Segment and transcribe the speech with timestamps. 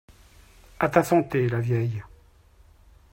[0.79, 2.01] A ta santé, la vieille